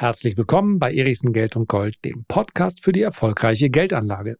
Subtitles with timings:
[0.00, 4.38] Herzlich willkommen bei Erichsen Geld und Gold, dem Podcast für die erfolgreiche Geldanlage.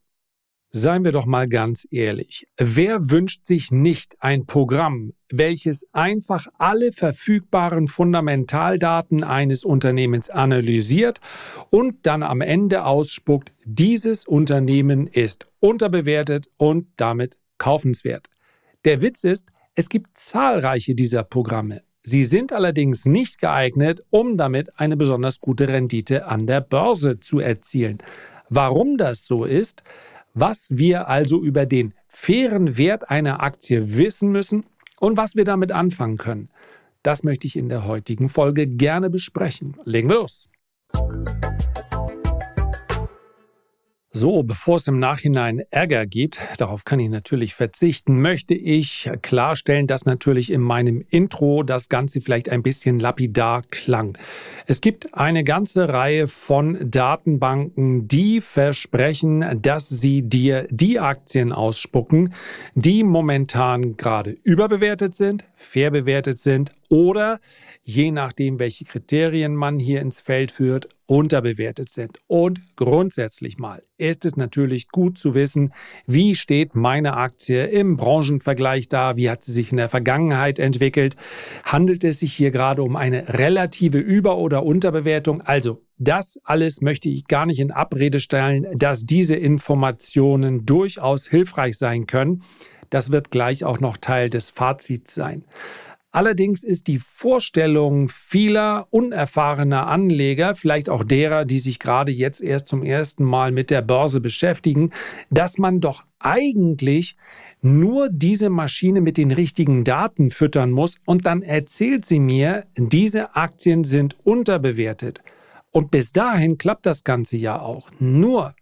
[0.71, 2.47] Seien wir doch mal ganz ehrlich.
[2.57, 11.21] Wer wünscht sich nicht ein Programm, welches einfach alle verfügbaren Fundamentaldaten eines Unternehmens analysiert
[11.69, 18.31] und dann am Ende ausspuckt, dieses Unternehmen ist unterbewertet und damit kaufenswert.
[18.87, 21.83] Der Witz ist, es gibt zahlreiche dieser Programme.
[22.11, 27.39] Sie sind allerdings nicht geeignet, um damit eine besonders gute Rendite an der Börse zu
[27.39, 27.99] erzielen.
[28.49, 29.85] Warum das so ist,
[30.35, 34.67] was wir also über den fairen Wert einer Aktie wissen müssen
[34.99, 36.49] und was wir damit anfangen können,
[37.05, 39.77] das möchte ich in der heutigen Folge gerne besprechen.
[39.85, 40.49] Legen wir los.
[44.13, 49.87] So, bevor es im Nachhinein Ärger gibt, darauf kann ich natürlich verzichten, möchte ich klarstellen,
[49.87, 54.19] dass natürlich in meinem Intro das Ganze vielleicht ein bisschen lapidar klang.
[54.67, 62.35] Es gibt eine ganze Reihe von Datenbanken, die versprechen, dass sie dir die Aktien ausspucken,
[62.75, 67.39] die momentan gerade überbewertet sind, fair bewertet sind oder
[67.85, 72.19] je nachdem, welche Kriterien man hier ins Feld führt, unterbewertet sind.
[72.27, 75.73] Und grundsätzlich mal ist es natürlich gut zu wissen,
[76.07, 81.17] wie steht meine Aktie im Branchenvergleich da, wie hat sie sich in der Vergangenheit entwickelt,
[81.65, 85.43] handelt es sich hier gerade um eine relative Über- oder Unterbewertung.
[85.43, 91.77] Also das alles möchte ich gar nicht in Abrede stellen, dass diese Informationen durchaus hilfreich
[91.77, 92.43] sein können.
[92.91, 95.45] Das wird gleich auch noch Teil des Fazits sein.
[96.13, 102.67] Allerdings ist die Vorstellung vieler unerfahrener Anleger, vielleicht auch derer, die sich gerade jetzt erst
[102.67, 104.91] zum ersten Mal mit der Börse beschäftigen,
[105.31, 107.17] dass man doch eigentlich
[107.63, 113.37] nur diese Maschine mit den richtigen Daten füttern muss und dann erzählt sie mir, diese
[113.37, 115.23] Aktien sind unterbewertet.
[115.71, 117.91] Und bis dahin klappt das Ganze ja auch.
[118.01, 118.55] Nur,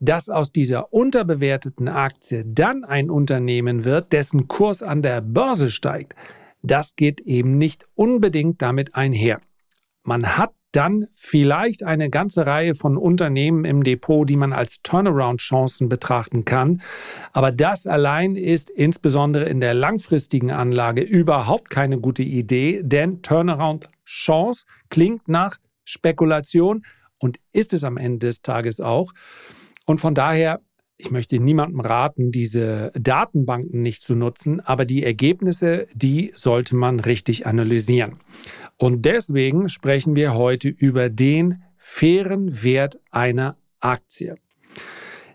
[0.00, 6.14] dass aus dieser unterbewerteten Aktie dann ein Unternehmen wird, dessen Kurs an der Börse steigt,
[6.62, 9.40] das geht eben nicht unbedingt damit einher.
[10.02, 15.88] Man hat dann vielleicht eine ganze Reihe von Unternehmen im Depot, die man als Turnaround-Chancen
[15.88, 16.82] betrachten kann.
[17.32, 24.66] Aber das allein ist insbesondere in der langfristigen Anlage überhaupt keine gute Idee, denn Turnaround-Chance
[24.90, 26.84] klingt nach Spekulation
[27.18, 29.12] und ist es am Ende des Tages auch.
[29.88, 30.60] Und von daher
[31.00, 36.98] ich möchte niemandem raten, diese Datenbanken nicht zu nutzen, aber die Ergebnisse, die sollte man
[36.98, 38.16] richtig analysieren.
[38.76, 44.38] Und deswegen sprechen wir heute über den fairen Wert einer Aktie.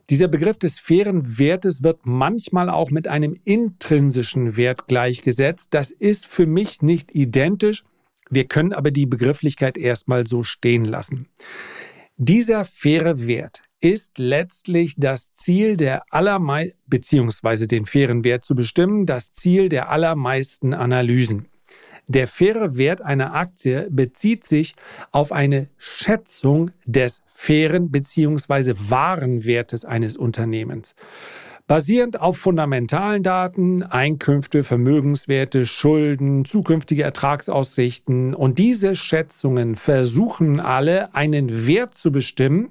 [0.10, 5.74] Dieser Begriff des fairen Wertes wird manchmal auch mit einem intrinsischen Wert gleichgesetzt.
[5.74, 7.86] Das ist für mich nicht identisch.
[8.30, 11.30] Wir können aber die Begrifflichkeit erstmal so stehen lassen.
[12.18, 19.06] Dieser faire Wert ist letztlich das Ziel der allermeisten, beziehungsweise den fairen Wert zu bestimmen,
[19.06, 21.48] das Ziel der allermeisten Analysen.
[22.08, 24.76] Der faire Wert einer Aktie bezieht sich
[25.12, 28.74] auf eine Schätzung des fairen bzw.
[28.78, 30.96] wahren Wertes eines Unternehmens.
[31.68, 41.68] Basierend auf fundamentalen Daten, Einkünfte, Vermögenswerte, Schulden, zukünftige Ertragsaussichten und diese Schätzungen versuchen alle einen
[41.68, 42.70] Wert zu bestimmen,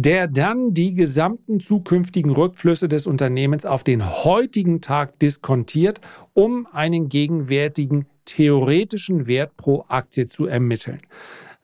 [0.00, 6.00] der dann die gesamten zukünftigen Rückflüsse des Unternehmens auf den heutigen Tag diskontiert,
[6.34, 11.00] um einen gegenwärtigen theoretischen Wert pro Aktie zu ermitteln.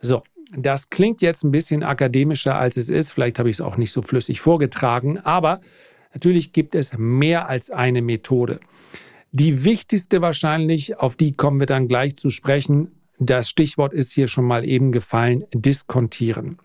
[0.01, 0.25] So,
[0.57, 3.13] das klingt jetzt ein bisschen akademischer, als es ist.
[3.13, 5.61] Vielleicht habe ich es auch nicht so flüssig vorgetragen, aber
[6.13, 8.59] natürlich gibt es mehr als eine Methode.
[9.31, 14.29] Die wichtigste wahrscheinlich, auf die kommen wir dann gleich zu sprechen, das Stichwort ist hier
[14.29, 16.59] schon mal eben gefallen, diskontieren.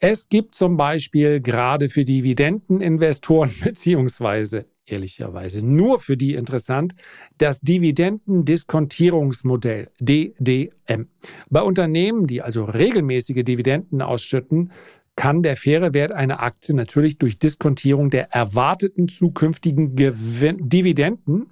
[0.00, 6.94] Es gibt zum Beispiel gerade für Dividendeninvestoren beziehungsweise ehrlicherweise nur für die interessant,
[7.36, 11.08] das Dividendendiskontierungsmodell DDM.
[11.50, 14.72] Bei Unternehmen, die also regelmäßige Dividenden ausschütten,
[15.14, 21.50] kann der faire Wert einer Aktie natürlich durch Diskontierung der erwarteten zukünftigen Gewin Dividenden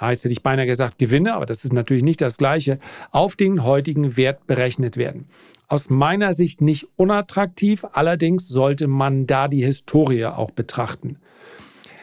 [0.00, 2.78] jetzt hätte ich beinahe gesagt Gewinne, aber das ist natürlich nicht das gleiche,
[3.10, 5.26] auf den heutigen Wert berechnet werden.
[5.68, 11.16] Aus meiner Sicht nicht unattraktiv, allerdings sollte man da die Historie auch betrachten.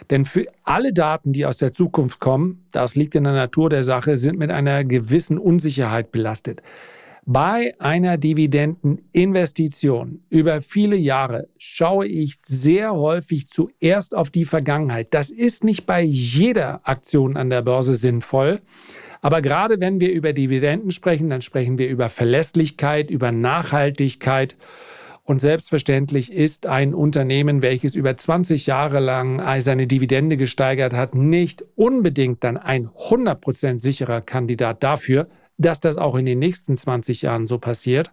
[0.09, 3.83] Denn für alle Daten, die aus der Zukunft kommen, das liegt in der Natur der
[3.83, 6.61] Sache, sind mit einer gewissen Unsicherheit belastet.
[7.25, 15.13] Bei einer Dividendeninvestition über viele Jahre schaue ich sehr häufig zuerst auf die Vergangenheit.
[15.13, 18.59] Das ist nicht bei jeder Aktion an der Börse sinnvoll.
[19.21, 24.57] Aber gerade wenn wir über Dividenden sprechen, dann sprechen wir über Verlässlichkeit, über Nachhaltigkeit.
[25.23, 31.63] Und selbstverständlich ist ein Unternehmen, welches über 20 Jahre lang seine Dividende gesteigert hat, nicht
[31.75, 35.29] unbedingt dann ein 100% sicherer Kandidat dafür,
[35.63, 38.11] dass das auch in den nächsten 20 Jahren so passiert.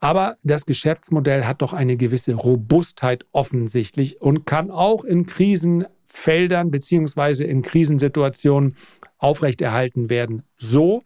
[0.00, 7.44] Aber das Geschäftsmodell hat doch eine gewisse Robustheit offensichtlich und kann auch in Krisenfeldern beziehungsweise
[7.44, 8.76] in Krisensituationen
[9.18, 11.02] aufrechterhalten werden, so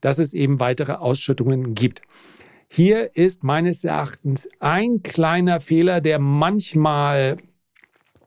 [0.00, 2.02] dass es eben weitere Ausschüttungen gibt.
[2.68, 7.36] Hier ist meines Erachtens ein kleiner Fehler, der manchmal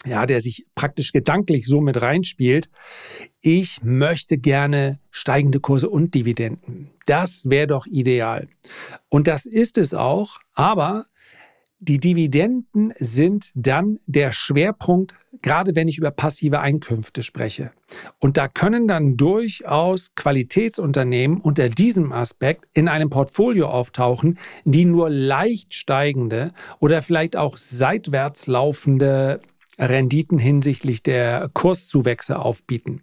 [0.05, 2.69] ja, der sich praktisch gedanklich so mit reinspielt.
[3.41, 6.89] Ich möchte gerne steigende Kurse und Dividenden.
[7.05, 8.47] Das wäre doch ideal.
[9.09, 11.05] Und das ist es auch, aber
[11.85, 17.71] die Dividenden sind dann der Schwerpunkt, gerade wenn ich über passive Einkünfte spreche.
[18.19, 25.09] Und da können dann durchaus Qualitätsunternehmen unter diesem Aspekt in einem Portfolio auftauchen, die nur
[25.09, 29.41] leicht steigende oder vielleicht auch seitwärts laufende
[29.79, 33.01] Renditen hinsichtlich der Kurszuwächse aufbieten.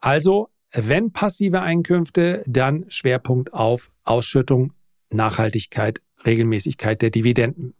[0.00, 4.72] Also, wenn passive Einkünfte, dann Schwerpunkt auf Ausschüttung,
[5.10, 7.74] Nachhaltigkeit, Regelmäßigkeit der Dividenden.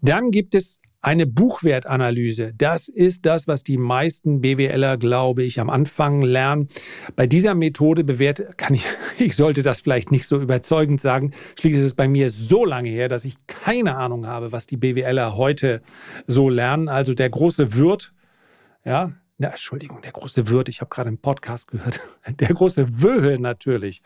[0.00, 5.70] Dann gibt es eine Buchwertanalyse, das ist das, was die meisten BWLer, glaube ich, am
[5.70, 6.66] Anfang lernen.
[7.14, 8.84] Bei dieser Methode bewertet, kann ich,
[9.18, 11.30] ich sollte das vielleicht nicht so überzeugend sagen.
[11.60, 14.76] Schließlich ist es bei mir so lange her, dass ich keine Ahnung habe, was die
[14.76, 15.80] BWLer heute
[16.26, 16.88] so lernen.
[16.88, 18.12] Also der große Wirt,
[18.84, 22.00] ja, na, Entschuldigung, der große Wirt, ich habe gerade einen Podcast gehört.
[22.40, 24.02] Der große Wöhe natürlich.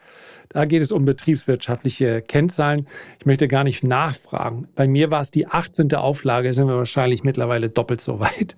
[0.49, 2.85] Da geht es um betriebswirtschaftliche Kennzahlen.
[3.17, 4.67] Ich möchte gar nicht nachfragen.
[4.75, 5.93] Bei mir war es die 18.
[5.93, 8.57] Auflage, sind wir wahrscheinlich mittlerweile doppelt so weit.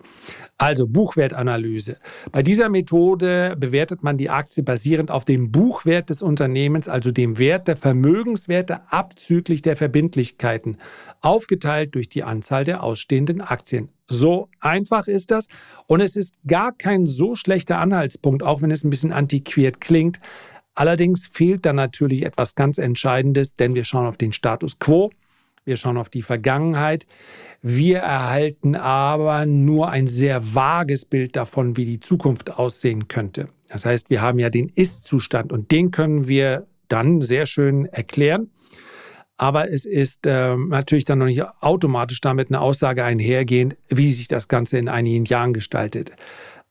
[0.57, 1.97] Also Buchwertanalyse.
[2.31, 7.37] Bei dieser Methode bewertet man die Aktie basierend auf dem Buchwert des Unternehmens, also dem
[7.37, 10.77] Wert der Vermögenswerte abzüglich der Verbindlichkeiten,
[11.21, 13.89] aufgeteilt durch die Anzahl der ausstehenden Aktien.
[14.07, 15.47] So einfach ist das.
[15.87, 20.19] Und es ist gar kein so schlechter Anhaltspunkt, auch wenn es ein bisschen antiquiert klingt.
[20.75, 25.11] Allerdings fehlt da natürlich etwas ganz Entscheidendes, denn wir schauen auf den Status quo,
[25.65, 27.05] wir schauen auf die Vergangenheit.
[27.61, 33.47] Wir erhalten aber nur ein sehr vages Bild davon, wie die Zukunft aussehen könnte.
[33.69, 38.49] Das heißt, wir haben ja den Ist-Zustand und den können wir dann sehr schön erklären.
[39.37, 44.27] Aber es ist äh, natürlich dann noch nicht automatisch damit eine Aussage einhergehend, wie sich
[44.27, 46.11] das Ganze in einigen Jahren gestaltet.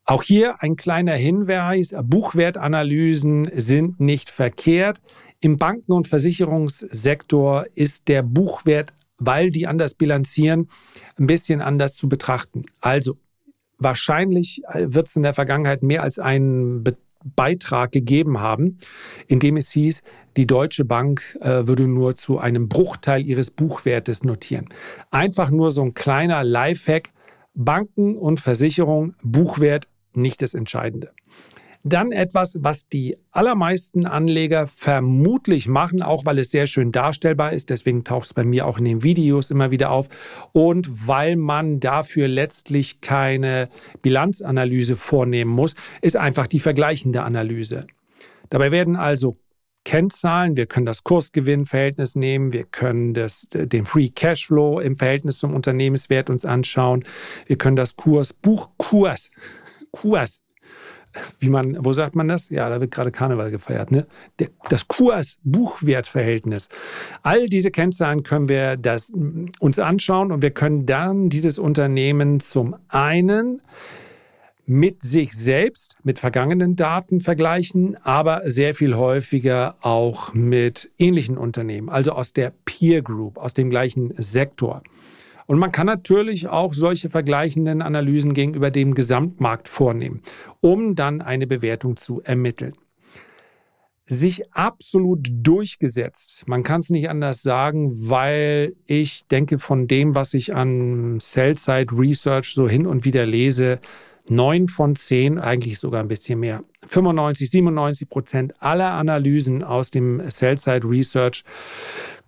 [0.05, 5.01] Auch hier ein kleiner Hinweis, Buchwertanalysen sind nicht verkehrt.
[5.41, 10.69] Im Banken- und Versicherungssektor ist der Buchwert, weil die anders bilanzieren,
[11.19, 12.65] ein bisschen anders zu betrachten.
[12.81, 13.17] Also
[13.79, 18.79] wahrscheinlich wird es in der Vergangenheit mehr als einen Be Beitrag gegeben haben,
[19.27, 20.03] in dem es hieß,
[20.37, 24.69] die Deutsche Bank äh, würde nur zu einem Bruchteil ihres Buchwertes notieren.
[25.11, 27.11] Einfach nur so ein kleiner Lifehack.
[27.55, 31.11] Banken und Versicherung, Buchwert, nicht das Entscheidende.
[31.85, 37.71] Dann etwas, was die allermeisten Anleger vermutlich machen, auch weil es sehr schön darstellbar ist.
[37.71, 40.09] Deswegen taucht es bei mir auch in den Videos immer wieder auf.
[40.53, 43.69] Und weil man dafür letztlich keine
[44.01, 47.87] Bilanzanalyse vornehmen muss, ist einfach die vergleichende Analyse.
[48.49, 49.37] Dabei werden also
[49.85, 50.57] Kennzahlen.
[50.57, 52.53] Wir können das Kursgewinnverhältnis nehmen.
[52.53, 57.05] Wir können das, den Free Cashflow im Verhältnis zum Unternehmenswert uns anschauen.
[57.47, 58.35] Wir können das Kurs,
[58.77, 59.33] Kurs,
[61.39, 62.49] wie man, wo sagt man das?
[62.49, 64.07] Ja, da wird gerade Karneval gefeiert, ne?
[64.69, 66.69] Das Kurs-Buchwertverhältnis.
[67.23, 69.13] All diese Kennzahlen können wir das,
[69.61, 73.63] uns anschauen und wir können dann dieses Unternehmen zum einen
[74.65, 81.89] mit sich selbst, mit vergangenen Daten vergleichen, aber sehr viel häufiger auch mit ähnlichen Unternehmen,
[81.89, 84.83] also aus der Peer Group, aus dem gleichen Sektor.
[85.47, 90.23] Und man kann natürlich auch solche vergleichenden Analysen gegenüber dem Gesamtmarkt vornehmen,
[90.61, 92.75] um dann eine Bewertung zu ermitteln.
[94.07, 96.43] Sich absolut durchgesetzt.
[96.47, 101.97] Man kann es nicht anders sagen, weil ich denke, von dem, was ich an Sell-Side
[101.97, 103.81] Research so hin und wieder lese,
[104.29, 110.23] neun von zehn, eigentlich sogar ein bisschen mehr, 95, 97 Prozent aller Analysen aus dem
[110.29, 111.45] Sell-Side Research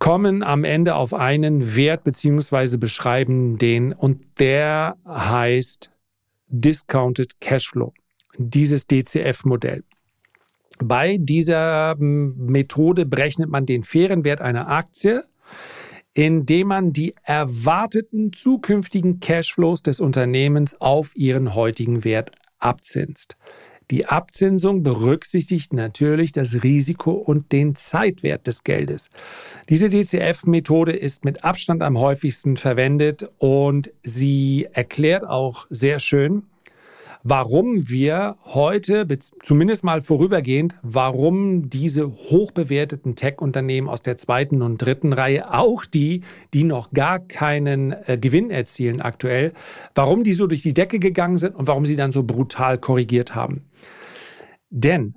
[0.04, 5.90] kommen am Ende auf einen Wert beziehungsweise beschreiben den und der heißt
[6.48, 7.94] Discounted Cashflow,
[8.36, 9.82] dieses DCF-Modell.
[10.78, 15.24] Bei dieser Methode berechnet man den fairen Wert einer Aktie
[16.16, 22.30] indem man die erwarteten zukünftigen Cashflows des Unternehmens auf ihren heutigen Wert
[22.60, 23.36] abzinst.
[23.90, 29.10] Die Abzinsung berücksichtigt natürlich das Risiko und den Zeitwert des Geldes.
[29.68, 36.44] Diese DCF-Methode ist mit Abstand am häufigsten verwendet und sie erklärt auch sehr schön,
[37.24, 39.08] warum wir heute,
[39.42, 46.20] zumindest mal vorübergehend, warum diese hochbewerteten Tech-Unternehmen aus der zweiten und dritten Reihe, auch die,
[46.52, 49.54] die noch gar keinen äh, Gewinn erzielen aktuell,
[49.94, 53.34] warum die so durch die Decke gegangen sind und warum sie dann so brutal korrigiert
[53.34, 53.70] haben.
[54.68, 55.14] Denn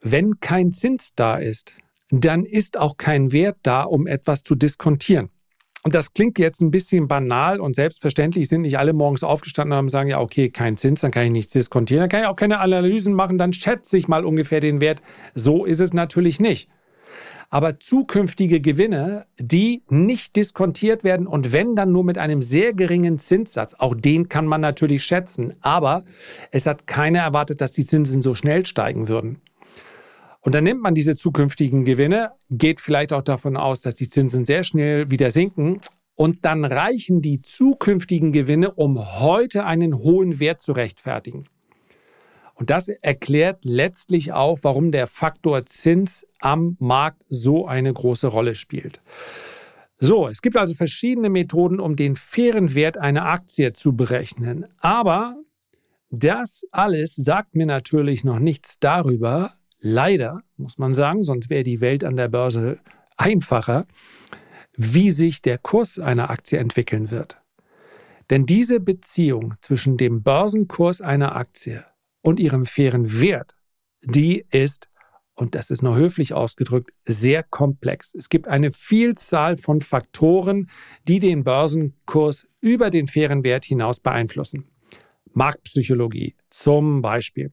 [0.00, 1.74] wenn kein Zins da ist,
[2.10, 5.30] dann ist auch kein Wert da, um etwas zu diskontieren.
[5.86, 9.76] Und das klingt jetzt ein bisschen banal und selbstverständlich sind nicht alle morgens aufgestanden und
[9.76, 12.34] haben sagen, ja, okay, kein Zins, dann kann ich nichts diskontieren, dann kann ich auch
[12.34, 15.00] keine Analysen machen, dann schätze ich mal ungefähr den Wert.
[15.36, 16.68] So ist es natürlich nicht.
[17.50, 23.20] Aber zukünftige Gewinne, die nicht diskontiert werden und wenn dann nur mit einem sehr geringen
[23.20, 26.02] Zinssatz, auch den kann man natürlich schätzen, aber
[26.50, 29.40] es hat keiner erwartet, dass die Zinsen so schnell steigen würden.
[30.46, 34.46] Und dann nimmt man diese zukünftigen Gewinne, geht vielleicht auch davon aus, dass die Zinsen
[34.46, 35.80] sehr schnell wieder sinken.
[36.14, 41.48] Und dann reichen die zukünftigen Gewinne, um heute einen hohen Wert zu rechtfertigen.
[42.54, 48.54] Und das erklärt letztlich auch, warum der Faktor Zins am Markt so eine große Rolle
[48.54, 49.02] spielt.
[49.98, 54.66] So, es gibt also verschiedene Methoden, um den fairen Wert einer Aktie zu berechnen.
[54.78, 55.34] Aber
[56.10, 61.80] das alles sagt mir natürlich noch nichts darüber, leider, muss man sagen, sonst wäre die
[61.80, 62.78] Welt an der Börse
[63.16, 63.86] einfacher,
[64.76, 67.40] wie sich der Kurs einer Aktie entwickeln wird.
[68.30, 71.84] Denn diese Beziehung zwischen dem Börsenkurs einer Aktie
[72.22, 73.56] und ihrem fairen Wert,
[74.02, 74.88] die ist,
[75.34, 78.14] und das ist nur höflich ausgedrückt, sehr komplex.
[78.14, 80.68] Es gibt eine Vielzahl von Faktoren,
[81.06, 84.75] die den Börsenkurs über den fairen Wert hinaus beeinflussen.
[85.36, 87.52] Marktpsychologie zum Beispiel.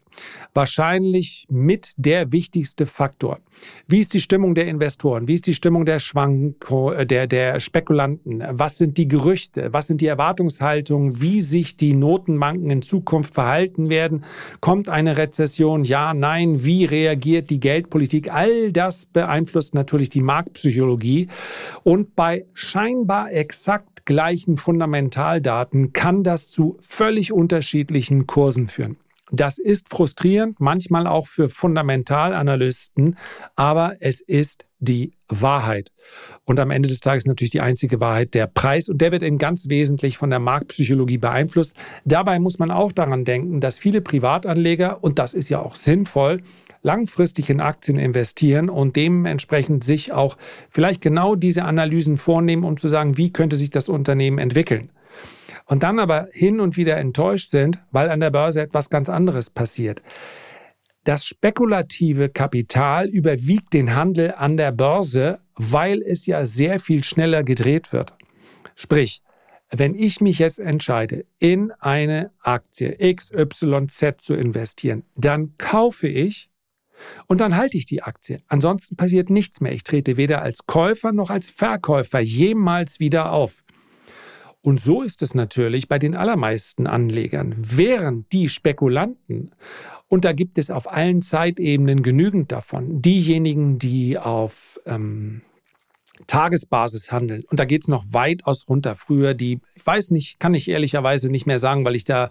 [0.53, 3.39] Wahrscheinlich mit der wichtigste Faktor.
[3.85, 5.27] Wie ist die Stimmung der Investoren?
[5.27, 8.43] Wie ist die Stimmung der Schwanko, äh, der, der Spekulanten?
[8.49, 9.73] Was sind die Gerüchte?
[9.73, 11.21] Was sind die Erwartungshaltungen?
[11.21, 14.23] Wie sich die Notenbanken in Zukunft verhalten werden?
[14.61, 15.83] Kommt eine Rezession?
[15.83, 16.63] Ja, nein?
[16.63, 18.31] Wie reagiert die Geldpolitik?
[18.33, 21.27] All das beeinflusst natürlich die Marktpsychologie.
[21.83, 27.72] Und bei scheinbar exakt gleichen Fundamentaldaten kann das zu völlig unterschiedlichen
[28.27, 28.97] Kursen führen.
[29.31, 33.17] Das ist frustrierend, manchmal auch für Fundamentalanalysten,
[33.55, 35.91] aber es ist die Wahrheit.
[36.43, 39.37] Und am Ende des Tages natürlich die einzige Wahrheit der Preis und der wird eben
[39.37, 41.75] ganz wesentlich von der Marktpsychologie beeinflusst.
[42.05, 46.41] Dabei muss man auch daran denken, dass viele Privatanleger, und das ist ja auch sinnvoll,
[46.83, 50.37] langfristig in Aktien investieren und dementsprechend sich auch
[50.69, 54.89] vielleicht genau diese Analysen vornehmen, um zu sagen, wie könnte sich das Unternehmen entwickeln.
[55.65, 59.49] Und dann aber hin und wieder enttäuscht sind, weil an der Börse etwas ganz anderes
[59.49, 60.01] passiert.
[61.03, 67.43] Das spekulative Kapital überwiegt den Handel an der Börse, weil es ja sehr viel schneller
[67.43, 68.13] gedreht wird.
[68.75, 69.21] Sprich,
[69.69, 76.49] wenn ich mich jetzt entscheide, in eine Aktie XYZ zu investieren, dann kaufe ich
[77.27, 78.41] und dann halte ich die Aktie.
[78.47, 79.73] Ansonsten passiert nichts mehr.
[79.73, 83.62] Ich trete weder als Käufer noch als Verkäufer jemals wieder auf.
[84.63, 87.55] Und so ist es natürlich bei den allermeisten Anlegern.
[87.59, 89.51] Während die Spekulanten,
[90.07, 95.41] und da gibt es auf allen Zeitebenen genügend davon, diejenigen, die auf ähm,
[96.27, 97.43] Tagesbasis handeln.
[97.49, 98.95] Und da geht es noch weitaus runter.
[98.95, 102.29] Früher die, ich weiß nicht, kann ich ehrlicherweise nicht mehr sagen, weil ich da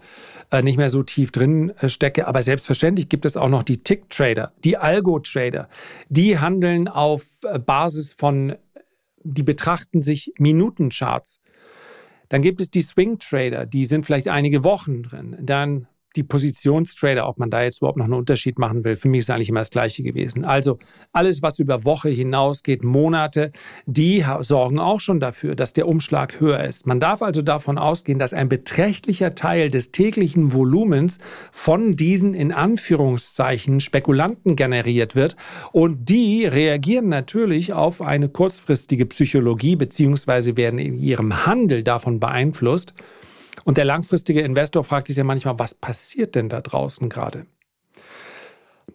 [0.49, 2.25] äh, nicht mehr so tief drin äh, stecke.
[2.25, 5.69] Aber selbstverständlich gibt es auch noch die Tick-Trader, die Algo-Trader.
[6.09, 8.55] Die handeln auf äh, Basis von,
[9.23, 11.41] die betrachten sich Minutencharts.
[12.33, 15.37] Dann gibt es die Swing-Trader, die sind vielleicht einige Wochen drin.
[15.39, 18.95] Dann die Positionstrader, ob man da jetzt überhaupt noch einen Unterschied machen will.
[18.95, 20.45] Für mich ist eigentlich immer das Gleiche gewesen.
[20.45, 20.79] Also
[21.11, 23.51] alles, was über Woche hinausgeht, Monate,
[23.85, 26.85] die sorgen auch schon dafür, dass der Umschlag höher ist.
[26.85, 31.19] Man darf also davon ausgehen, dass ein beträchtlicher Teil des täglichen Volumens
[31.51, 35.35] von diesen in Anführungszeichen Spekulanten generiert wird.
[35.71, 42.93] Und die reagieren natürlich auf eine kurzfristige Psychologie beziehungsweise werden in ihrem Handel davon beeinflusst.
[43.65, 47.45] Und der langfristige Investor fragt sich ja manchmal, was passiert denn da draußen gerade?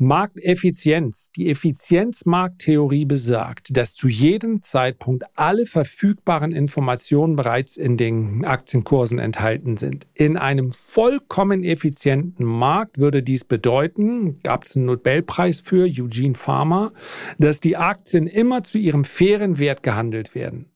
[0.01, 1.33] Markteffizienz.
[1.33, 9.77] Die Effizienzmarkttheorie besagt, dass zu jedem Zeitpunkt alle verfügbaren Informationen bereits in den Aktienkursen enthalten
[9.77, 10.07] sind.
[10.15, 16.93] In einem vollkommen effizienten Markt würde dies bedeuten, gab es einen Nobelpreis für Eugene Farmer,
[17.39, 20.67] dass die Aktien immer zu ihrem fairen Wert gehandelt werden.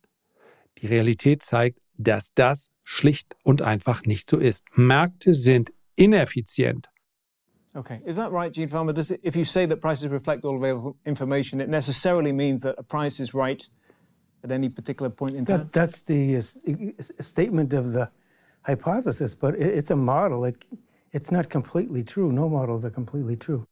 [0.78, 4.64] Die Realität zeigt, dass das schlicht und einfach nicht so ist.
[4.74, 6.88] Märkte sind ineffizient.
[7.74, 8.92] Okay, is that right, Gene Farmer?
[8.92, 12.78] Does it, if you say that prices reflect all available information, it necessarily means that
[12.78, 13.66] a price is right
[14.44, 15.58] at any particular point in time?
[15.58, 18.10] That, that's the uh, statement of the
[18.66, 20.44] hypothesis, but it, it's a model.
[20.44, 20.62] It,
[21.12, 22.30] it's not completely true.
[22.30, 23.66] No models are completely true.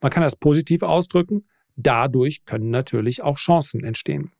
[0.00, 1.44] Man kann das positiv ausdrücken.
[1.76, 4.32] Dadurch können natürlich auch Chancen entstehen.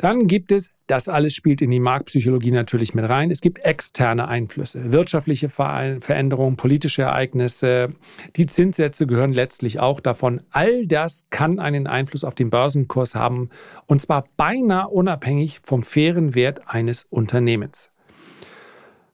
[0.00, 4.28] Dann gibt es, das alles spielt in die Marktpsychologie natürlich mit rein, es gibt externe
[4.28, 7.92] Einflüsse, wirtschaftliche Veränderungen, politische Ereignisse,
[8.36, 10.40] die Zinssätze gehören letztlich auch davon.
[10.52, 13.50] All das kann einen Einfluss auf den Börsenkurs haben
[13.84, 17.90] und zwar beinahe unabhängig vom fairen Wert eines Unternehmens.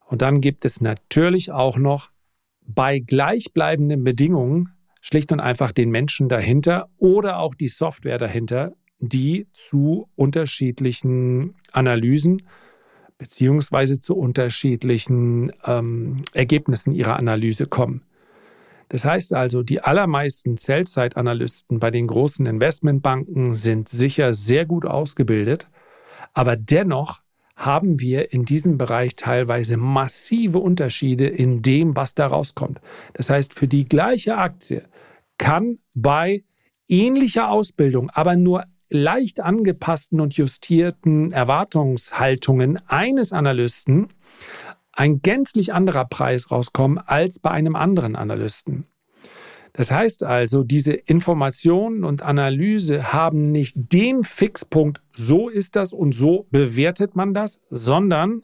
[0.07, 2.11] Und dann gibt es natürlich auch noch
[2.65, 4.69] bei gleichbleibenden Bedingungen
[5.01, 12.43] schlicht und einfach den Menschen dahinter oder auch die Software dahinter, die zu unterschiedlichen Analysen
[13.19, 18.03] beziehungsweise zu unterschiedlichen ähm, Ergebnissen ihrer Analyse kommen.
[18.89, 25.69] Das heißt also, die allermeisten Sell-Side-Analysten bei den großen Investmentbanken sind sicher sehr gut ausgebildet,
[26.35, 27.21] aber dennoch
[27.57, 32.81] haben wir in diesem Bereich teilweise massive Unterschiede in dem, was da rauskommt.
[33.15, 34.85] Das heißt, für die gleiche Aktie
[35.39, 36.45] kann bei
[36.87, 44.09] ähnlicher Ausbildung, aber nur leicht angepassten und justierten Erwartungshaltungen eines Analysten
[44.93, 48.87] ein gänzlich anderer Preis rauskommen als bei einem anderen Analysten.
[49.77, 56.15] Das heißt also, diese Information und Analyse haben nicht den Fixpunkt, so ist das und
[56.15, 58.43] so bewertet man das, sondern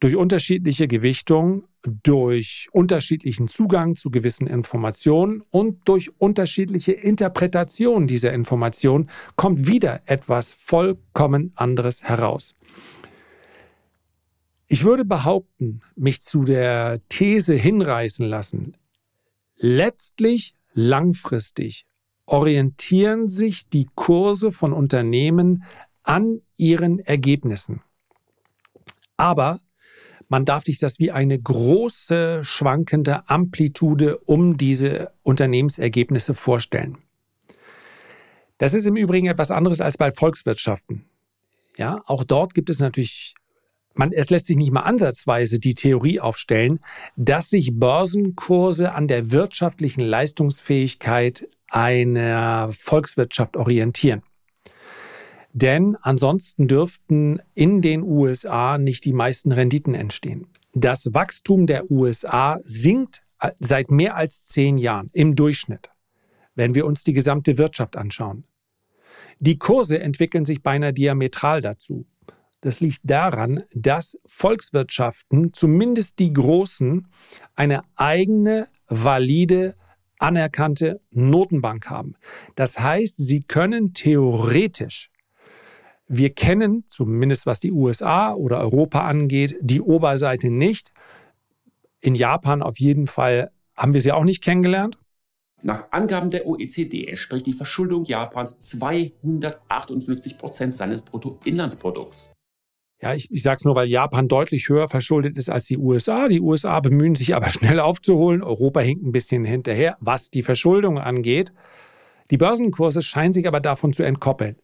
[0.00, 9.10] durch unterschiedliche Gewichtung, durch unterschiedlichen Zugang zu gewissen Informationen und durch unterschiedliche Interpretation dieser Informationen
[9.36, 12.54] kommt wieder etwas vollkommen anderes heraus.
[14.66, 18.76] Ich würde behaupten, mich zu der These hinreißen lassen,
[19.56, 21.86] letztlich langfristig
[22.26, 25.64] orientieren sich die Kurse von Unternehmen
[26.02, 27.82] an ihren Ergebnissen.
[29.16, 29.60] Aber
[30.28, 36.98] man darf sich das wie eine große schwankende Amplitude um diese Unternehmensergebnisse vorstellen.
[38.58, 41.04] Das ist im Übrigen etwas anderes als bei Volkswirtschaften.
[41.76, 43.34] Ja, auch dort gibt es natürlich,
[43.94, 46.80] man, es lässt sich nicht mal ansatzweise die Theorie aufstellen,
[47.16, 54.22] dass sich Börsenkurse an der wirtschaftlichen Leistungsfähigkeit einer Volkswirtschaft orientieren.
[55.54, 60.48] Denn ansonsten dürften in den USA nicht die meisten Renditen entstehen.
[60.74, 63.22] Das Wachstum der USA sinkt
[63.60, 65.90] seit mehr als zehn Jahren im Durchschnitt,
[66.56, 68.44] wenn wir uns die gesamte Wirtschaft anschauen.
[69.38, 72.04] Die Kurse entwickeln sich beinahe diametral dazu.
[72.60, 77.06] Das liegt daran, dass Volkswirtschaften, zumindest die großen,
[77.54, 79.76] eine eigene, valide,
[80.18, 82.16] anerkannte Notenbank haben.
[82.56, 85.10] Das heißt, sie können theoretisch
[86.06, 90.92] wir kennen, zumindest was die USA oder Europa angeht, die Oberseite nicht.
[92.00, 94.98] In Japan auf jeden Fall haben wir sie auch nicht kennengelernt.
[95.62, 102.32] Nach Angaben der OECD entspricht die Verschuldung Japans 258 Prozent seines Bruttoinlandsprodukts.
[103.00, 106.28] Ja, ich, ich sage es nur, weil Japan deutlich höher verschuldet ist als die USA.
[106.28, 108.42] Die USA bemühen sich aber schnell aufzuholen.
[108.42, 111.54] Europa hinkt ein bisschen hinterher, was die Verschuldung angeht.
[112.30, 114.56] Die Börsenkurse scheinen sich aber davon zu entkoppeln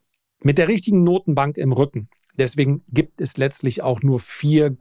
[0.43, 2.09] mit der richtigen Notenbank im Rücken.
[2.37, 4.77] Deswegen gibt es letztlich auch nur vier,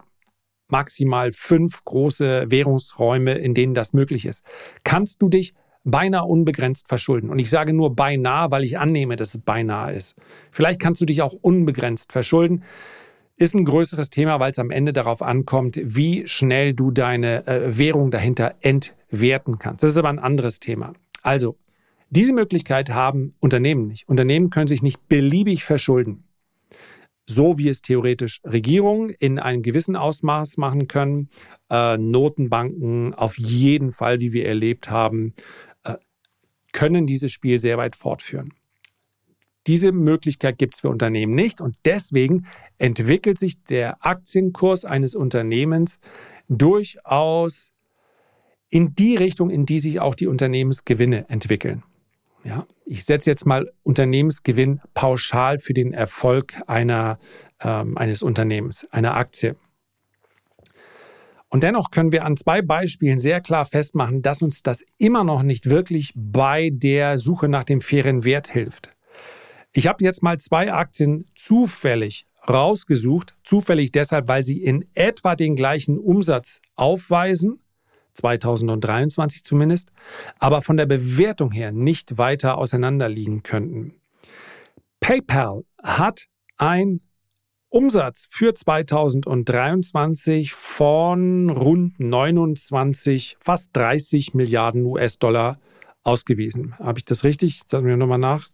[0.67, 4.43] maximal fünf große Währungsräume, in denen das möglich ist.
[4.83, 7.29] Kannst du dich beinahe unbegrenzt verschulden.
[7.29, 10.15] Und ich sage nur beinahe, weil ich annehme, dass es beinahe ist.
[10.51, 12.63] Vielleicht kannst du dich auch unbegrenzt verschulden.
[13.37, 17.77] Ist ein größeres Thema, weil es am Ende darauf ankommt, wie schnell du deine äh,
[17.77, 19.83] Währung dahinter entwerten kannst.
[19.83, 20.93] Das ist aber ein anderes Thema.
[21.23, 21.55] Also,
[22.09, 24.07] diese Möglichkeit haben Unternehmen nicht.
[24.07, 26.23] Unternehmen können sich nicht beliebig verschulden.
[27.27, 31.29] So wie es theoretisch Regierungen in einem gewissen Ausmaß machen können,
[31.69, 35.35] äh, Notenbanken auf jeden Fall, wie wir erlebt haben,
[35.83, 35.95] äh,
[36.71, 38.53] können dieses Spiel sehr weit fortführen.
[39.67, 42.47] Diese Möglichkeit gibt es für Unternehmen nicht und deswegen
[42.79, 45.99] entwickelt sich der Aktienkurs eines Unternehmens
[46.47, 47.71] durchaus
[48.69, 51.83] in die Richtung, in die sich auch die Unternehmensgewinne entwickeln.
[52.49, 57.19] Ja, ich setze jetzt mal Unternehmensgewinn pauschal für den Erfolg einer,
[57.61, 59.55] ähm, eines Unternehmens, einer Aktie.
[61.49, 65.43] Und dennoch können wir an zwei Beispielen sehr klar festmachen, dass uns das immer noch
[65.43, 68.89] nicht wirklich bei der Suche nach dem fairen Wert hilft.
[69.71, 75.55] Ich habe jetzt mal zwei Aktien zufällig rausgesucht, zufällig deshalb, weil sie in etwa den
[75.55, 77.61] gleichen Umsatz aufweisen,
[78.13, 79.91] 2023 zumindest,
[80.39, 83.95] aber von der Bewertung her nicht weiter auseinanderliegen könnten.
[84.99, 86.25] PayPal hat
[86.57, 87.01] ein
[87.69, 95.59] Umsatz für 2023 von rund 29, fast 30 Milliarden US-Dollar
[96.03, 96.77] ausgewiesen.
[96.79, 97.61] Habe ich das richtig?
[97.67, 98.47] Sagen wir nochmal nach.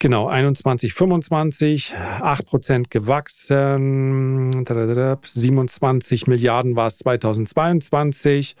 [0.00, 4.52] Genau, 21, 25, 8% gewachsen,
[5.24, 8.54] 27 Milliarden war es 2022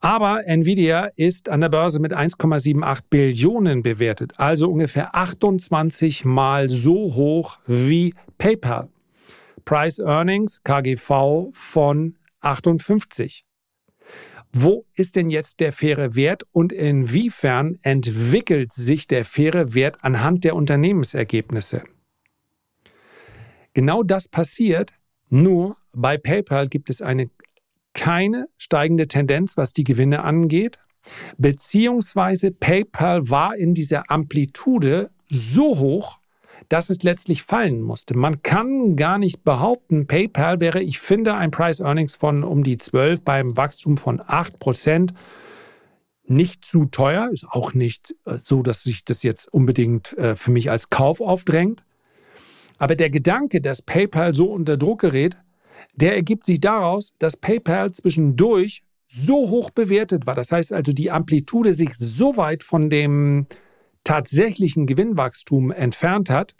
[0.00, 7.14] Aber Nvidia ist an der Börse mit 1,78 Billionen bewertet, also ungefähr 28 mal so
[7.14, 8.88] hoch wie PayPal.
[9.66, 13.44] Price Earnings KGV von 58.
[14.52, 20.44] Wo ist denn jetzt der faire Wert und inwiefern entwickelt sich der faire Wert anhand
[20.44, 21.84] der Unternehmensergebnisse?
[23.74, 24.94] Genau das passiert,
[25.28, 27.30] nur bei PayPal gibt es eine
[27.92, 30.78] keine steigende Tendenz, was die Gewinne angeht,
[31.38, 36.18] beziehungsweise PayPal war in dieser Amplitude so hoch,
[36.68, 38.16] dass es letztlich fallen musste.
[38.16, 42.78] Man kann gar nicht behaupten, PayPal wäre, ich finde, ein Price Earnings von um die
[42.78, 45.14] 12 beim Wachstum von 8 Prozent
[46.26, 50.52] nicht zu teuer, ist auch nicht äh, so, dass sich das jetzt unbedingt äh, für
[50.52, 51.84] mich als Kauf aufdrängt.
[52.78, 55.36] Aber der Gedanke, dass PayPal so unter Druck gerät,
[55.94, 60.34] der ergibt sich daraus, dass PayPal zwischendurch so hoch bewertet war.
[60.34, 63.46] Das heißt also, die Amplitude sich so weit von dem
[64.04, 66.54] tatsächlichen Gewinnwachstum entfernt hat,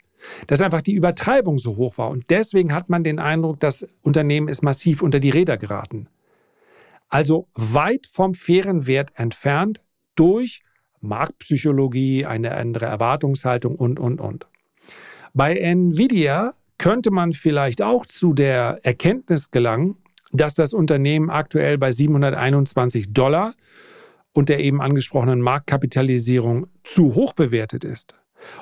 [0.47, 2.09] dass einfach die Übertreibung so hoch war.
[2.09, 6.07] Und deswegen hat man den Eindruck, das Unternehmen ist massiv unter die Räder geraten.
[7.09, 9.83] Also weit vom fairen Wert entfernt
[10.15, 10.61] durch
[11.01, 14.47] Marktpsychologie, eine andere Erwartungshaltung und, und, und.
[15.33, 19.97] Bei Nvidia könnte man vielleicht auch zu der Erkenntnis gelangen,
[20.31, 23.53] dass das Unternehmen aktuell bei 721 Dollar
[24.33, 28.15] und der eben angesprochenen Marktkapitalisierung zu hoch bewertet ist.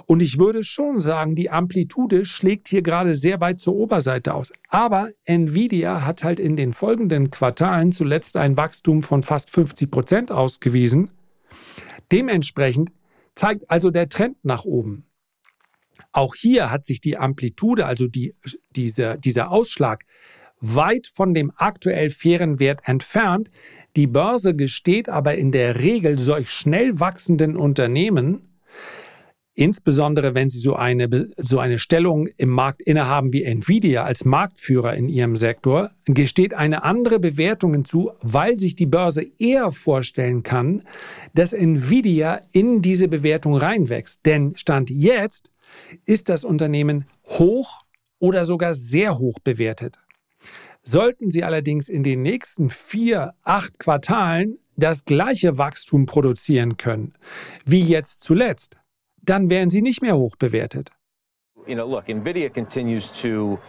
[0.05, 4.51] Und ich würde schon sagen, die Amplitude schlägt hier gerade sehr weit zur Oberseite aus.
[4.67, 10.29] Aber Nvidia hat halt in den folgenden Quartalen zuletzt ein Wachstum von fast 50 Prozent
[10.29, 11.09] ausgewiesen.
[12.11, 12.91] Dementsprechend
[13.33, 15.05] zeigt also der Trend nach oben.
[16.11, 18.33] Auch hier hat sich die Amplitude, also die,
[18.71, 20.05] diese, dieser Ausschlag,
[20.61, 23.49] weit von dem aktuell fairen Wert entfernt.
[23.95, 28.49] Die Börse gesteht aber in der Regel solch schnell wachsenden Unternehmen,
[29.53, 34.93] insbesondere wenn sie so eine, so eine Stellung im Markt innehaben wie Nvidia als Marktführer
[34.95, 40.83] in ihrem Sektor, gesteht eine andere Bewertung hinzu, weil sich die Börse eher vorstellen kann,
[41.33, 44.25] dass Nvidia in diese Bewertung reinwächst.
[44.25, 45.51] Denn Stand jetzt
[46.05, 47.83] ist das Unternehmen hoch
[48.19, 49.97] oder sogar sehr hoch bewertet.
[50.83, 57.13] Sollten Sie allerdings in den nächsten vier, acht Quartalen das gleiche Wachstum produzieren können
[57.65, 58.77] wie jetzt zuletzt,
[59.21, 60.91] dann wären Sie nicht mehr hoch bewertet.
[61.67, 63.59] You know, look, Nvidia continues to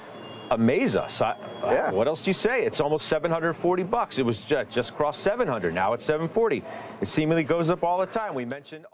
[0.50, 1.20] amaze us.
[1.20, 1.34] I,
[1.64, 1.92] yeah.
[1.92, 2.64] what else do you say?
[2.64, 4.18] It's almost 740 bucks.
[4.18, 5.74] It was just, just crossed 700.
[5.74, 6.62] Now it's 740.
[7.00, 8.34] It seemingly goes up all the time.
[8.34, 8.86] We mentioned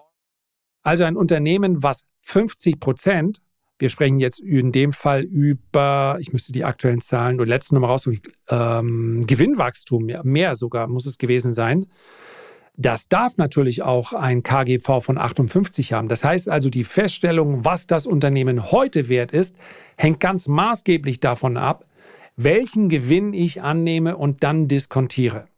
[0.87, 3.43] also ein Unternehmen, was 50 Prozent,
[3.79, 7.89] wir sprechen jetzt in dem Fall über, ich müsste die aktuellen Zahlen nur letzte Nummer
[7.89, 11.87] raussuchen, ähm, Gewinnwachstum, ja, mehr sogar muss es gewesen sein.
[12.77, 16.09] Das darf natürlich auch ein KGV von 58 haben.
[16.09, 19.57] Das heißt also, die Feststellung, was das Unternehmen heute wert ist,
[19.97, 21.85] hängt ganz maßgeblich davon ab,
[22.37, 25.49] welchen Gewinn ich annehme und dann diskontiere.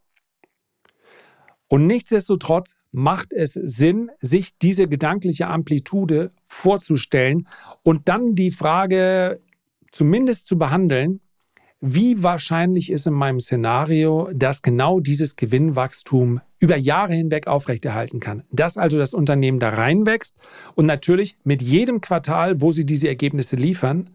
[1.69, 7.47] Und nichtsdestotrotz macht es Sinn, sich diese gedankliche Amplitude vorzustellen
[7.83, 9.39] und dann die Frage
[9.91, 11.21] zumindest zu behandeln,
[11.79, 18.43] wie wahrscheinlich ist in meinem Szenario, dass genau dieses Gewinnwachstum über Jahre hinweg aufrechterhalten kann.
[18.51, 20.35] Dass also das Unternehmen da reinwächst
[20.75, 24.09] und natürlich mit jedem Quartal, wo sie diese Ergebnisse liefern,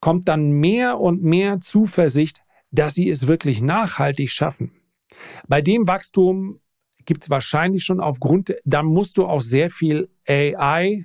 [0.00, 4.70] kommt dann mehr und mehr Zuversicht, dass sie es wirklich nachhaltig schaffen.
[5.48, 6.60] Bei dem Wachstum
[7.06, 11.04] gibt es wahrscheinlich schon aufgrund, da musst du auch sehr viel AI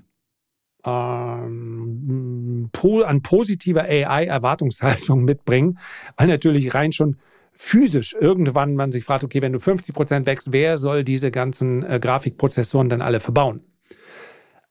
[0.83, 2.69] ähm,
[3.05, 5.77] an positiver AI-Erwartungshaltung mitbringen,
[6.17, 7.17] weil natürlich rein schon
[7.53, 11.83] physisch irgendwann man sich fragt, okay, wenn du 50 Prozent wächst, wer soll diese ganzen
[11.83, 13.61] äh, Grafikprozessoren dann alle verbauen?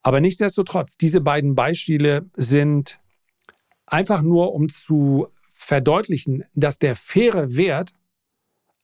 [0.03, 2.99] Aber nichtsdestotrotz, diese beiden Beispiele sind
[3.87, 7.95] einfach nur, um zu verdeutlichen, dass der faire Wert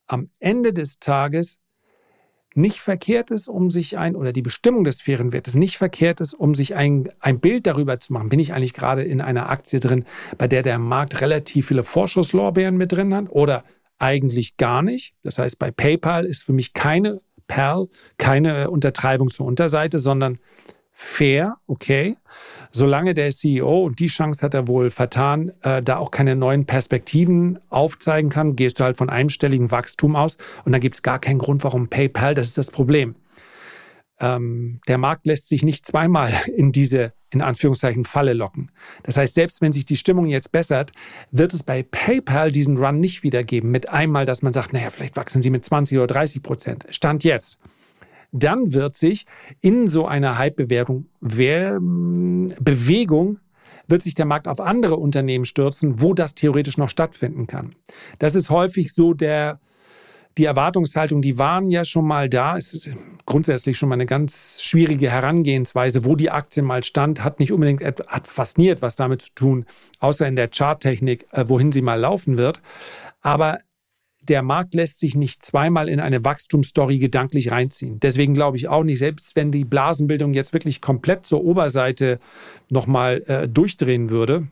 [0.07, 1.59] am Ende des Tages
[2.57, 6.35] nicht verkehrt ist, um sich ein, oder die Bestimmung des fairen Wertes nicht verkehrt ist,
[6.35, 8.29] um sich ein, ein Bild darüber zu machen.
[8.29, 10.05] Bin ich eigentlich gerade in einer Aktie drin,
[10.39, 13.65] bei der der Markt relativ viele Vorschusslorbeeren mit drin hat oder
[13.99, 15.15] eigentlich gar nicht?
[15.23, 17.89] Das heißt, bei PayPal ist für mich keine Perl,
[18.19, 20.39] keine Untertreibung zur Unterseite, sondern
[20.99, 22.17] fair, okay,
[22.73, 26.65] solange der CEO, und die Chance hat er wohl vertan, äh, da auch keine neuen
[26.65, 31.19] Perspektiven aufzeigen kann, gehst du halt von einstelligem Wachstum aus und dann gibt es gar
[31.19, 33.15] keinen Grund, warum PayPal, das ist das Problem.
[34.21, 38.71] Ähm, der Markt lässt sich nicht zweimal in diese, in Anführungszeichen, Falle locken.
[39.03, 40.93] Das heißt, selbst wenn sich die Stimmung jetzt bessert,
[41.31, 45.17] wird es bei PayPal diesen Run nicht wiedergeben mit einmal, dass man sagt, naja, vielleicht
[45.17, 46.87] wachsen sie mit 20 oder 30 Prozent.
[46.89, 47.59] Stand jetzt
[48.43, 49.27] dann wird sich
[49.61, 51.07] in so einer Hype-Bewegung
[52.61, 53.39] Bewegung
[53.89, 57.77] wird sich der Markt auf andere Unternehmen stürzen, wo das theoretisch noch stattfinden kann.
[58.19, 59.61] Das ist häufig so der,
[60.39, 62.91] die Erwartungshaltung, die waren ja schon mal da, ist
[63.25, 67.83] grundsätzlich schon mal eine ganz schwierige Herangehensweise, wo die Aktie mal stand, hat nicht unbedingt
[67.85, 69.67] hat fasziniert, was damit zu tun,
[70.01, 72.61] außer in der Charttechnik, äh, wohin sie mal laufen wird.
[73.23, 73.61] Aber
[74.29, 78.01] der Markt lässt sich nicht zweimal in eine Wachstumsstory gedanklich reinziehen.
[78.01, 82.19] Deswegen glaube ich auch nicht, selbst wenn die Blasenbildung jetzt wirklich komplett zur Oberseite
[82.69, 84.49] nochmal äh, durchdrehen würde.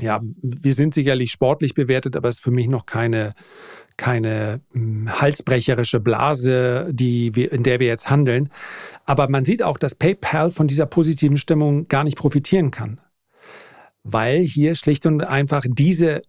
[0.00, 3.32] Ja, wir sind sicherlich sportlich bewertet, aber es ist für mich noch keine,
[3.96, 8.50] keine hm, halsbrecherische Blase, die wir, in der wir jetzt handeln.
[9.06, 13.00] Aber man sieht auch, dass PayPal von dieser positiven Stimmung gar nicht profitieren kann.
[14.02, 16.22] Weil hier schlicht und einfach diese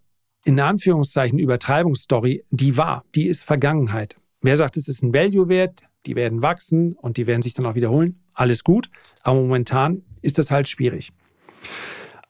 [0.48, 4.16] in Anführungszeichen Übertreibungsstory, die war, die ist Vergangenheit.
[4.42, 7.76] Wer sagt, es ist ein Value-Wert, die werden wachsen und die werden sich dann auch
[7.76, 8.90] wiederholen, alles gut,
[9.24, 11.12] aber momentan ist das halt schwierig.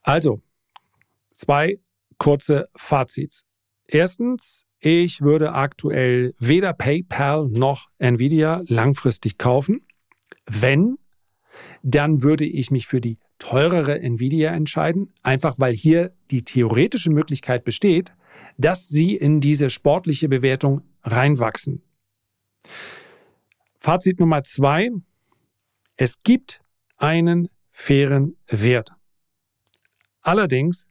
[0.02, 0.42] Also,
[1.32, 1.80] zwei
[2.18, 3.46] kurze Fazits.
[3.86, 9.86] Erstens, ich würde aktuell weder PayPal noch Nvidia langfristig kaufen.
[10.48, 10.98] Wenn,
[11.84, 17.64] dann würde ich mich für die teurere Nvidia entscheiden, einfach weil hier die theoretische Möglichkeit
[17.64, 18.14] besteht,
[18.58, 21.82] dass sie in diese sportliche Bewertung reinwachsen.
[23.80, 24.90] Fazit Nummer zwei.
[25.96, 26.62] Es gibt
[26.98, 28.92] einen fairen Wert.
[30.22, 30.88] Allerdings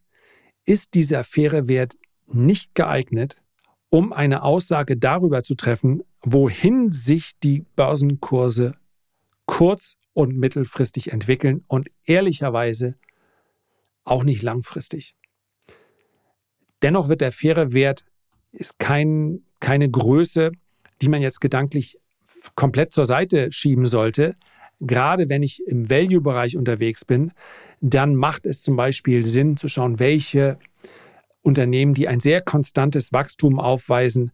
[0.65, 3.41] ist dieser faire Wert nicht geeignet,
[3.89, 8.75] um eine Aussage darüber zu treffen, wohin sich die Börsenkurse
[9.45, 12.95] kurz- und mittelfristig entwickeln und ehrlicherweise
[14.03, 15.13] auch nicht langfristig.
[16.81, 18.07] Dennoch wird der faire Wert
[18.51, 20.53] ist kein, keine Größe,
[21.03, 21.99] die man jetzt gedanklich
[22.55, 24.35] komplett zur Seite schieben sollte.
[24.79, 27.31] Gerade wenn ich im Value-Bereich unterwegs bin,
[27.79, 30.57] dann macht es zum Beispiel Sinn zu schauen, welche
[31.43, 34.31] Unternehmen, die ein sehr konstantes Wachstum aufweisen,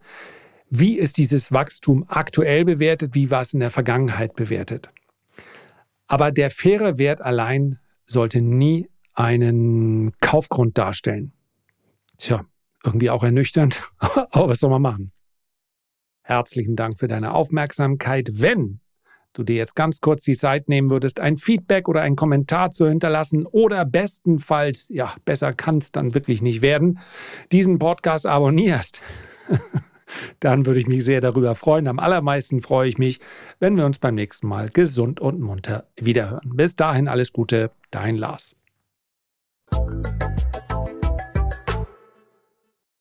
[0.69, 4.89] wie ist dieses Wachstum aktuell bewertet, wie war es in der Vergangenheit bewertet.
[6.07, 11.33] Aber der faire Wert allein sollte nie einen Kaufgrund darstellen.
[12.17, 12.45] Tja,
[12.83, 15.11] irgendwie auch ernüchternd, aber was soll man machen?
[16.21, 18.29] Herzlichen Dank für deine Aufmerksamkeit.
[18.33, 18.79] Wenn
[19.33, 22.87] du dir jetzt ganz kurz die Zeit nehmen würdest, ein Feedback oder einen Kommentar zu
[22.87, 26.99] hinterlassen oder bestenfalls, ja, besser kann es dann wirklich nicht werden,
[27.51, 29.01] diesen Podcast abonnierst.
[30.39, 31.87] dann würde ich mich sehr darüber freuen.
[31.87, 33.19] Am allermeisten freue ich mich,
[33.59, 36.55] wenn wir uns beim nächsten Mal gesund und munter wiederhören.
[36.55, 38.55] Bis dahin alles Gute, dein Lars.